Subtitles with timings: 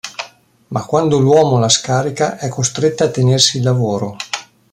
[0.69, 4.15] Ma quando l'uomo la scarica, è costretta a tenersi il lavoro.